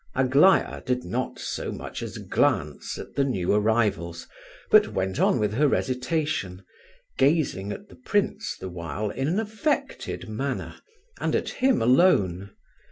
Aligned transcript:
Aglaya 0.15 0.81
did 0.83 1.03
not 1.03 1.37
so 1.37 1.71
much 1.71 2.01
as 2.01 2.17
glance 2.17 2.97
at 2.97 3.13
the 3.13 3.23
new 3.23 3.53
arrivals, 3.53 4.27
but 4.71 4.87
went 4.93 5.19
on 5.19 5.37
with 5.39 5.53
her 5.53 5.67
recitation, 5.67 6.63
gazing 7.19 7.71
at 7.71 7.87
the 7.87 7.95
prince 7.97 8.57
the 8.59 8.67
while 8.67 9.11
in 9.11 9.27
an 9.27 9.39
affected 9.39 10.27
manner, 10.27 10.73
and 11.19 11.35
at 11.35 11.49
him 11.49 11.83
alone. 11.83 12.49